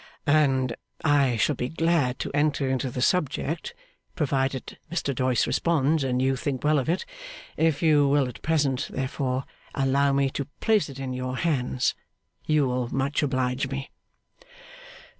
[0.47, 3.75] 'And I shall be glad to enter into the subject,
[4.15, 7.05] provided Mr Doyce responds, and you think well of it.
[7.55, 9.43] If you will at present, therefore,
[9.75, 11.93] allow me to place it in your hands,
[12.47, 13.91] you will much oblige me.